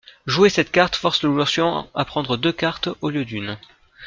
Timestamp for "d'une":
3.23-3.59